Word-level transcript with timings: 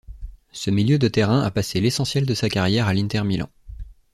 Ce 0.51 0.71
milieu 0.71 0.97
de 0.97 1.07
terrain 1.07 1.41
a 1.43 1.51
passé 1.51 1.79
l'essentiel 1.79 2.25
de 2.25 2.33
sa 2.33 2.49
carrière 2.49 2.87
à 2.87 2.93
l'Inter 2.95 3.21
Milan. 3.21 3.49